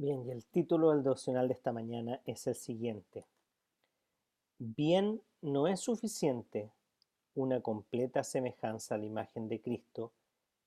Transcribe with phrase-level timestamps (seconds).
[0.00, 3.26] Bien, y el título del devocional de esta mañana es el siguiente.
[4.60, 6.70] Bien no es suficiente
[7.34, 10.12] una completa semejanza a la imagen de Cristo,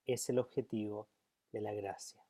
[0.06, 1.08] es el objetivo
[1.54, 2.22] de la gracia.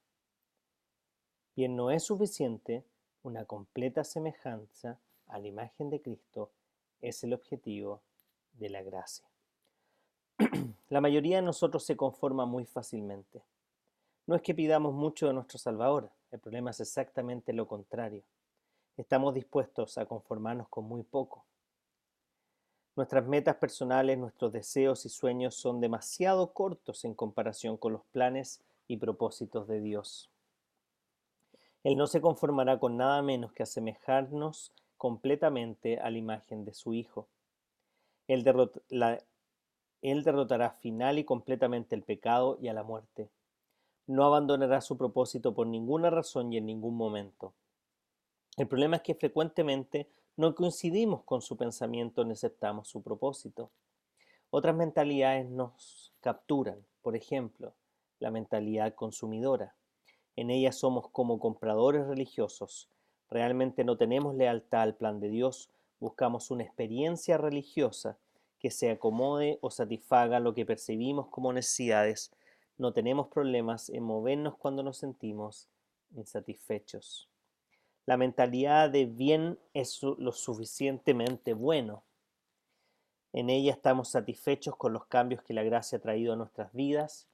[1.55, 2.83] Bien no es suficiente
[3.23, 6.51] una completa semejanza a la imagen de Cristo,
[7.01, 8.03] es el objetivo
[8.53, 9.25] de la gracia.
[10.89, 13.41] la mayoría de nosotros se conforma muy fácilmente.
[14.27, 18.23] No es que pidamos mucho de nuestro Salvador, el problema es exactamente lo contrario.
[18.97, 21.45] Estamos dispuestos a conformarnos con muy poco.
[22.95, 28.61] Nuestras metas personales, nuestros deseos y sueños son demasiado cortos en comparación con los planes
[28.87, 30.29] y propósitos de Dios.
[31.83, 36.93] Él no se conformará con nada menos que asemejarnos completamente a la imagen de su
[36.93, 37.27] Hijo.
[38.27, 43.29] Él, derrotará final y completamente el pecado y a la muerte
[44.11, 47.53] no abandonará su propósito por ninguna razón y en ningún momento.
[48.57, 53.71] El problema es que frecuentemente no coincidimos con su pensamiento ni aceptamos su propósito.
[54.49, 57.73] Otras mentalidades nos capturan, por ejemplo,
[58.19, 59.75] la mentalidad consumidora.
[60.35, 62.89] En ella somos como compradores religiosos.
[63.29, 68.17] Realmente no tenemos lealtad al plan de Dios, buscamos una experiencia religiosa
[68.59, 72.31] que se acomode o satisfaga lo que percibimos como necesidades
[72.81, 75.69] no tenemos problemas en movernos cuando nos sentimos
[76.15, 77.29] insatisfechos.
[78.07, 82.03] La mentalidad de bien es lo suficientemente bueno.
[83.33, 87.27] En ella estamos satisfechos con los cambios que la gracia ha traído a nuestras vidas,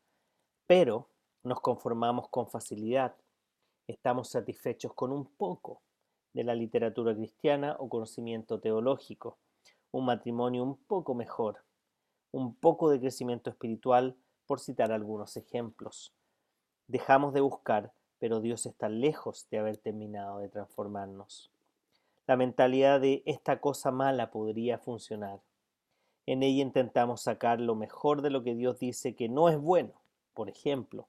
[0.67, 1.07] pero
[1.43, 3.15] nos conformamos con facilidad.
[3.87, 5.81] Estamos satisfechos con un poco
[6.33, 9.37] de la literatura cristiana o conocimiento teológico,
[9.91, 11.63] un matrimonio un poco mejor,
[12.31, 16.13] un poco de crecimiento espiritual por citar algunos ejemplos.
[16.87, 21.51] Dejamos de buscar, pero Dios está lejos de haber terminado de transformarnos.
[22.25, 25.41] La mentalidad de esta cosa mala podría funcionar.
[26.25, 29.93] En ella intentamos sacar lo mejor de lo que Dios dice que no es bueno.
[30.33, 31.07] Por ejemplo,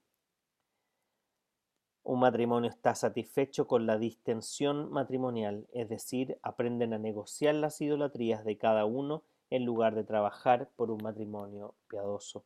[2.03, 8.43] un matrimonio está satisfecho con la distensión matrimonial, es decir, aprenden a negociar las idolatrías
[8.45, 12.43] de cada uno en lugar de trabajar por un matrimonio piadoso.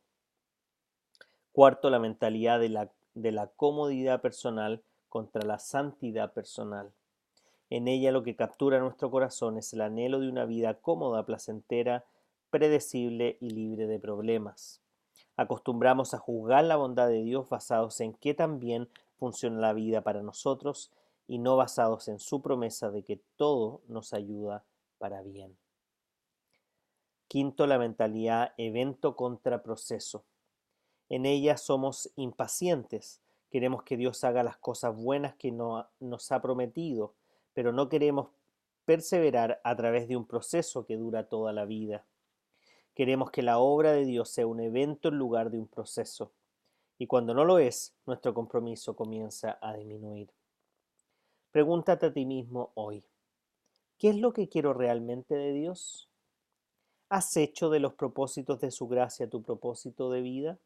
[1.54, 6.90] Cuarto, la mentalidad de la, de la comodidad personal contra la santidad personal.
[7.70, 12.06] En ella lo que captura nuestro corazón es el anhelo de una vida cómoda, placentera,
[12.50, 14.82] predecible y libre de problemas.
[15.36, 20.00] Acostumbramos a juzgar la bondad de Dios basados en qué tan bien funciona la vida
[20.00, 20.90] para nosotros
[21.28, 24.64] y no basados en su promesa de que todo nos ayuda
[24.98, 25.56] para bien.
[27.28, 30.24] Quinto, la mentalidad evento contra proceso.
[31.08, 33.20] En ella somos impacientes,
[33.50, 37.14] queremos que Dios haga las cosas buenas que nos ha prometido,
[37.52, 38.28] pero no queremos
[38.84, 42.04] perseverar a través de un proceso que dura toda la vida.
[42.94, 46.32] Queremos que la obra de Dios sea un evento en lugar de un proceso.
[46.98, 50.30] Y cuando no lo es, nuestro compromiso comienza a disminuir.
[51.50, 53.04] Pregúntate a ti mismo hoy,
[53.98, 56.08] ¿qué es lo que quiero realmente de Dios?
[57.08, 60.58] ¿Has hecho de los propósitos de su gracia tu propósito de vida?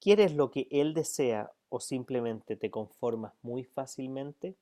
[0.00, 4.56] ¿Quieres lo que Él desea o simplemente te conformas muy fácilmente?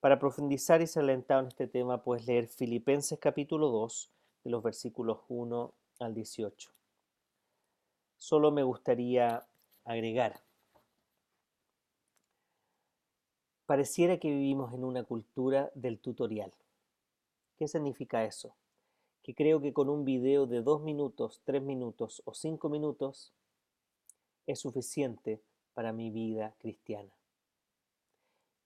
[0.00, 4.10] Para profundizar y ser alentado en este tema, puedes leer Filipenses capítulo 2,
[4.42, 6.70] de los versículos 1 al 18.
[8.16, 9.46] Solo me gustaría
[9.84, 10.42] agregar,
[13.66, 16.52] pareciera que vivimos en una cultura del tutorial.
[17.56, 18.54] ¿Qué significa eso?
[19.22, 23.32] Que creo que con un video de dos minutos, tres minutos o cinco minutos
[24.46, 25.40] es suficiente
[25.74, 27.12] para mi vida cristiana.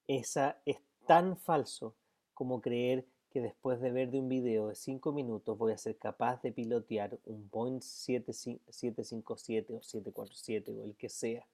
[0.07, 1.95] Esa es tan falso
[2.33, 5.97] como creer que después de ver de un video de cinco minutos voy a ser
[5.97, 11.47] capaz de pilotear un Boeing 757 o 747 o el que sea,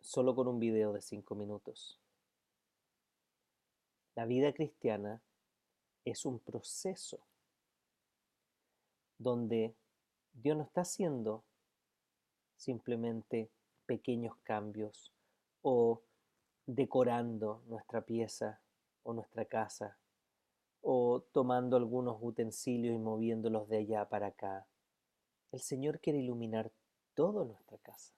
[0.00, 1.98] solo con un video de cinco minutos.
[4.14, 5.22] La vida cristiana
[6.04, 7.20] es un proceso
[9.18, 9.74] donde
[10.32, 11.44] Dios no está haciendo
[12.56, 13.50] simplemente
[13.86, 15.12] pequeños cambios
[15.62, 16.02] o
[16.66, 18.60] decorando nuestra pieza
[19.02, 19.98] o nuestra casa
[20.80, 24.66] o tomando algunos utensilios y moviéndolos de allá para acá.
[25.52, 26.72] El Señor quiere iluminar
[27.14, 28.12] toda nuestra casa.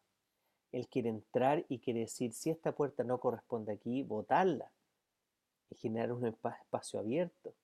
[0.72, 4.72] Él quiere entrar y quiere decir, si esta puerta no corresponde aquí, botarla
[5.70, 7.54] y generar un espacio abierto.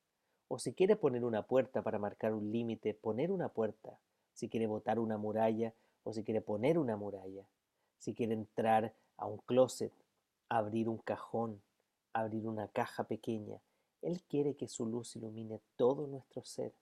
[0.53, 4.01] O si quiere poner una puerta para marcar un límite, poner una puerta.
[4.33, 7.47] Si quiere botar una muralla o si quiere poner una muralla.
[7.99, 9.93] Si quiere entrar a un closet,
[10.49, 11.63] abrir un cajón,
[12.13, 13.61] abrir una caja pequeña.
[14.03, 16.75] Él quiere que su luz ilumine todo nuestro ser.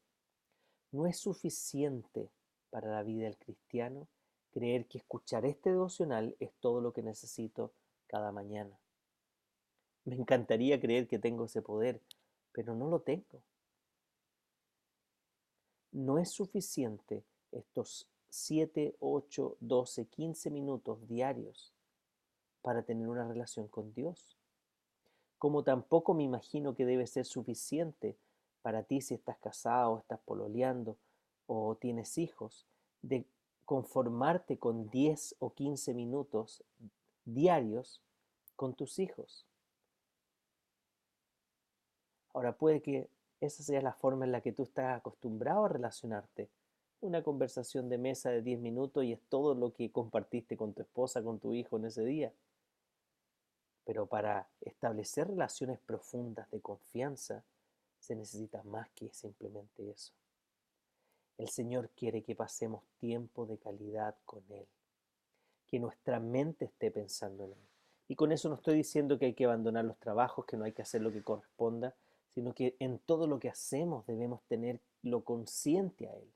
[0.91, 2.31] No es suficiente
[2.71, 4.09] para la vida del cristiano
[4.51, 7.75] creer que escuchar este devocional es todo lo que necesito
[8.07, 8.81] cada mañana.
[10.07, 12.01] Me encantaría creer que tengo ese poder,
[12.53, 13.43] pero no lo tengo.
[15.93, 21.73] No es suficiente estos 7, 8, 12, 15 minutos diarios
[22.63, 24.37] para tener una relación con Dios.
[25.39, 28.17] Como tampoco me imagino que debe ser suficiente
[28.63, 30.99] para ti si estás casado, estás pololeando
[31.47, 32.67] o tienes hijos,
[33.01, 33.25] de
[33.65, 36.63] conformarte con 10 o 15 minutos
[37.25, 38.03] diarios
[38.57, 39.47] con tus hijos.
[42.35, 43.09] Ahora puede que
[43.41, 46.51] esa sea la forma en la que tú estás acostumbrado a relacionarte.
[47.01, 50.83] Una conversación de mesa de 10 minutos y es todo lo que compartiste con tu
[50.83, 52.33] esposa, con tu hijo en ese día.
[53.85, 57.45] Pero para establecer relaciones profundas de confianza
[58.01, 60.13] se necesita más que simplemente eso.
[61.37, 64.67] El Señor quiere que pasemos tiempo de calidad con Él,
[65.69, 67.69] que nuestra mente esté pensando en Él.
[68.09, 70.73] Y con eso no estoy diciendo que hay que abandonar los trabajos, que no hay
[70.73, 71.95] que hacer lo que corresponda,
[72.39, 76.33] sino que en todo lo que hacemos debemos tener lo consciente a Él.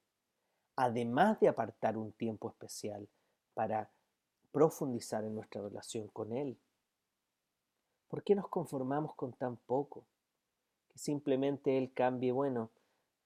[0.74, 3.08] Además de apartar un tiempo especial
[3.54, 3.88] para
[4.50, 6.58] profundizar en nuestra relación con Él.
[8.08, 10.04] ¿Por qué nos conformamos con tan poco?
[10.88, 12.70] Que simplemente Él cambie, bueno,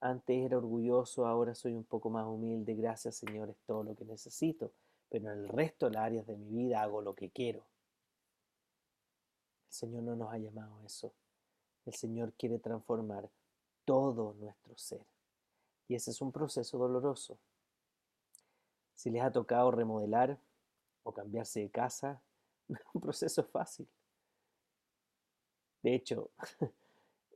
[0.00, 2.74] antes era orgulloso, ahora soy un poco más humilde.
[2.74, 4.70] Gracias, Señor, es todo lo que necesito.
[5.08, 7.60] Pero en el resto de las áreas de mi vida hago lo que quiero.
[9.66, 11.14] El Señor no nos ha llamado a eso.
[11.86, 13.30] El Señor quiere transformar
[13.84, 15.06] todo nuestro ser.
[15.88, 17.38] Y ese es un proceso doloroso.
[18.94, 20.38] Si les ha tocado remodelar
[21.04, 22.20] o cambiarse de casa,
[22.68, 23.88] no es un proceso fácil.
[25.82, 26.30] De hecho,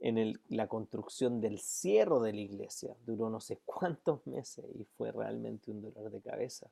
[0.00, 2.96] en la construcción del cierro de la iglesia.
[3.06, 6.70] Duró no sé cuántos meses y fue realmente un dolor de cabeza.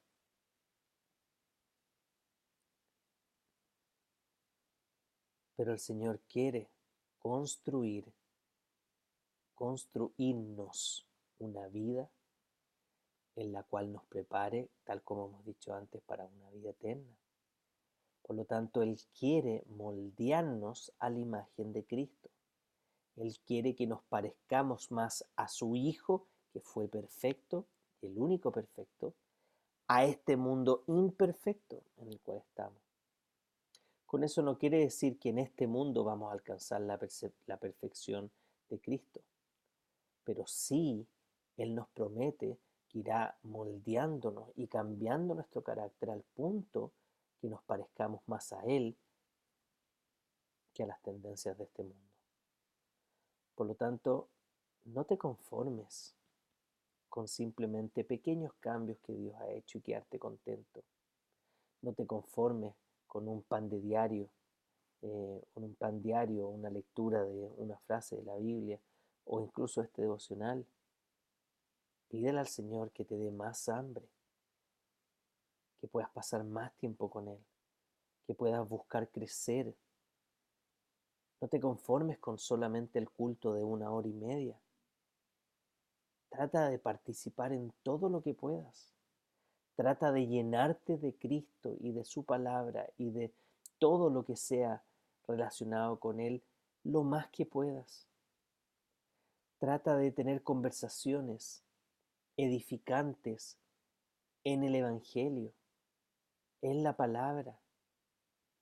[5.56, 6.68] Pero el Señor quiere
[7.28, 8.10] construir,
[9.54, 11.06] construirnos
[11.38, 12.08] una vida
[13.36, 17.18] en la cual nos prepare, tal como hemos dicho antes, para una vida eterna.
[18.22, 22.30] Por lo tanto, Él quiere moldearnos a la imagen de Cristo.
[23.16, 27.66] Él quiere que nos parezcamos más a su Hijo, que fue perfecto,
[28.00, 29.12] el único perfecto,
[29.86, 32.87] a este mundo imperfecto en el cual estamos.
[34.08, 38.30] Con eso no quiere decir que en este mundo vamos a alcanzar la, perfección
[38.70, 39.20] de Cristo,
[40.24, 41.06] pero sí
[41.58, 46.90] Él nos promete que irá moldeándonos y cambiando nuestro carácter al punto
[47.38, 48.96] que nos parezcamos más a Él
[50.72, 52.10] que a las tendencias de este mundo.
[53.54, 54.30] Por lo tanto,
[54.86, 56.16] no te conformes
[57.10, 60.82] con simplemente pequeños cambios que Dios ha hecho y quedarte contento.
[61.82, 62.74] No te conformes
[63.08, 64.28] con un pan de diario,
[65.02, 68.78] eh, un pan diario, una lectura de una frase de la Biblia
[69.24, 70.64] o incluso este devocional.
[72.08, 74.08] Pídele al Señor que te dé más hambre,
[75.80, 77.38] que puedas pasar más tiempo con Él,
[78.26, 79.74] que puedas buscar crecer
[81.40, 84.58] no te conformes con solamente el culto de una hora y media.
[86.28, 88.97] Trata de participar en todo lo que puedas.
[89.78, 93.32] Trata de llenarte de Cristo y de su palabra y de
[93.78, 94.82] todo lo que sea
[95.28, 96.42] relacionado con Él
[96.82, 98.08] lo más que puedas.
[99.60, 101.62] Trata de tener conversaciones
[102.36, 103.56] edificantes
[104.42, 105.52] en el Evangelio,
[106.60, 107.60] en la palabra,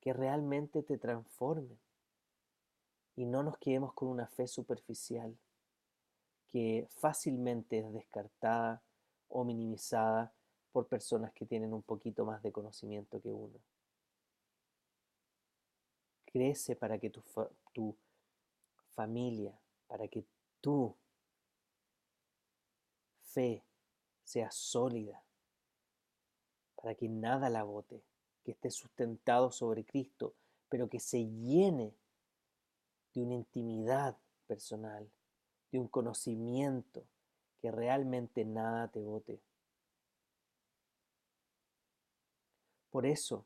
[0.02, 1.78] que realmente te transformen
[3.14, 5.35] y no nos quedemos con una fe superficial
[6.49, 8.82] que fácilmente es descartada
[9.30, 10.36] o minimizada
[10.76, 13.59] por personas que tienen un poquito más de conocimiento que uno.
[16.26, 17.23] Crece para que tu,
[17.73, 17.97] tu
[18.95, 20.26] familia, para que
[20.61, 20.95] tu
[23.23, 23.64] fe
[24.23, 25.25] sea sólida,
[26.75, 28.02] para que nada la bote,
[28.45, 30.35] que esté sustentado sobre Cristo,
[30.68, 31.95] pero que se llene
[33.14, 35.09] de una intimidad personal,
[35.73, 37.06] de un conocimiento,
[37.62, 39.40] que realmente nada te bote.
[42.96, 43.44] Por eso,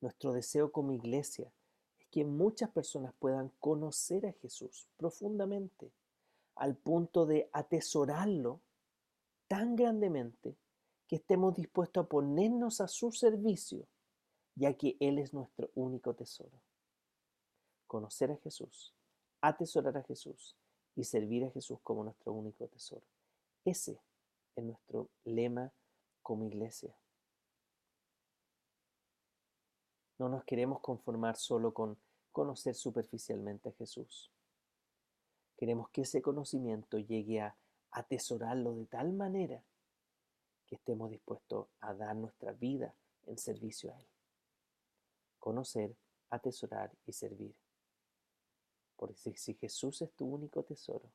[0.00, 1.52] nuestro deseo como iglesia
[1.98, 5.92] es que muchas personas puedan conocer a Jesús profundamente,
[6.54, 8.62] al punto de atesorarlo
[9.48, 10.56] tan grandemente
[11.06, 13.86] que estemos dispuestos a ponernos a su servicio,
[14.54, 16.58] ya que Él es nuestro único tesoro.
[17.86, 18.94] Conocer a Jesús,
[19.42, 20.56] atesorar a Jesús
[20.96, 23.04] y servir a Jesús como nuestro único tesoro.
[23.62, 24.00] Ese
[24.56, 25.70] es nuestro lema
[26.22, 26.96] como iglesia.
[30.20, 31.96] No nos queremos conformar solo con
[32.30, 34.30] conocer superficialmente a Jesús.
[35.56, 37.56] Queremos que ese conocimiento llegue a
[37.92, 39.64] atesorarlo de tal manera
[40.66, 42.94] que estemos dispuestos a dar nuestra vida
[43.28, 44.06] en servicio a Él.
[45.38, 45.96] Conocer,
[46.28, 47.54] atesorar y servir.
[48.96, 51.10] Porque si Jesús es tu único tesoro,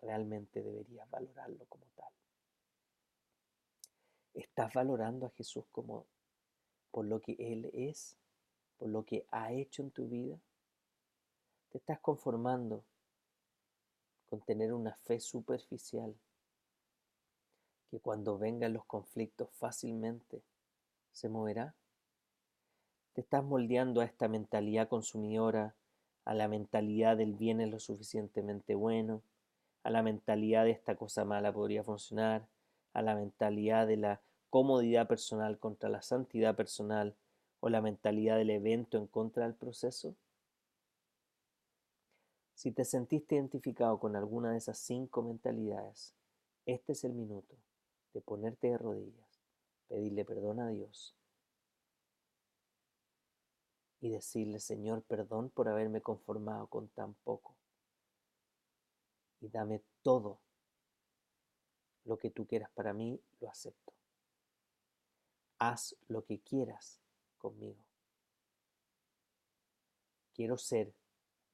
[0.00, 2.12] realmente deberías valorarlo como tal.
[4.32, 6.06] ¿Estás valorando a Jesús como
[6.90, 8.16] por lo que Él es,
[8.78, 10.38] por lo que ha hecho en tu vida?
[11.70, 12.84] ¿Te estás conformando
[14.28, 16.14] con tener una fe superficial
[17.90, 20.42] que cuando vengan los conflictos fácilmente
[21.12, 21.74] se moverá?
[23.12, 25.74] ¿Te estás moldeando a esta mentalidad consumidora,
[26.24, 29.22] a la mentalidad del bien es lo suficientemente bueno,
[29.82, 32.46] a la mentalidad de esta cosa mala podría funcionar,
[32.92, 37.14] a la mentalidad de la comodidad personal contra la santidad personal
[37.60, 40.14] o la mentalidad del evento en contra del proceso?
[42.54, 46.14] Si te sentiste identificado con alguna de esas cinco mentalidades,
[46.66, 47.56] este es el minuto
[48.14, 49.40] de ponerte de rodillas,
[49.88, 51.14] pedirle perdón a Dios
[54.00, 57.54] y decirle, Señor, perdón por haberme conformado con tan poco.
[59.40, 60.40] Y dame todo
[62.04, 63.97] lo que tú quieras para mí, lo acepto
[65.58, 67.00] haz lo que quieras
[67.38, 67.78] conmigo.
[70.34, 70.92] Quiero ser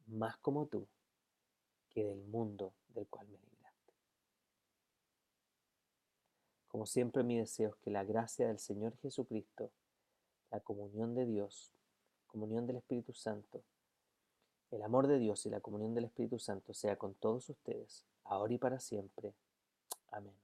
[0.06, 0.87] más como tú
[1.90, 3.92] que del mundo del cual me libraste.
[6.68, 9.70] Como siempre mi deseo es que la gracia del Señor Jesucristo,
[10.50, 11.73] la comunión de Dios,
[12.26, 13.62] comunión del Espíritu Santo,
[14.70, 18.52] el amor de Dios y la comunión del Espíritu Santo sea con todos ustedes, ahora
[18.52, 19.32] y para siempre.
[20.11, 20.43] Amén.